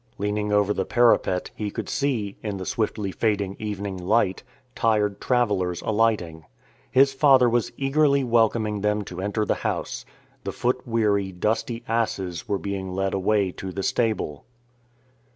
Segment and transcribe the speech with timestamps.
[0.17, 4.41] Leaning over the parapet, he could see, in the swiftly fading evening light,
[4.73, 6.43] tired travellers alighting.
[6.89, 10.03] His father was eagerly welcoming them to enter the house.
[10.43, 14.43] The foot weary, dusty asses were being led away to the stable.